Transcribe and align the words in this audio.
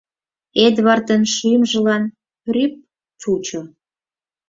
Эдвардын 0.65 1.23
шӱмжылан 1.33 2.03
“рӱп” 2.53 2.73
чучо. 3.21 3.61